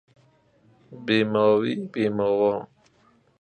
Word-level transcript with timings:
بی 1.05 1.17
ماوی 1.31 1.73
ـ 1.83 1.89
بی 1.91 2.03
ماوا 2.17 2.53